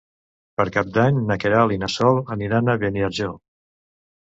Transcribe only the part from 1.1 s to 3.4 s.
na Queralt i na Sol aniran a Beniarjó.